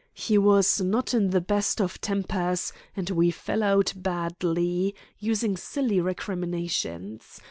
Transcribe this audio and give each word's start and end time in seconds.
He 0.15 0.35
was 0.39 0.81
not 0.81 1.13
in 1.13 1.29
the 1.29 1.39
best 1.41 1.79
of 1.79 2.01
tempers, 2.01 2.73
and 2.95 3.11
we 3.11 3.29
fell 3.29 3.61
out 3.61 3.93
badly, 3.95 4.95
using 5.19 5.55
silly 5.55 6.01
recriminations. 6.01 7.39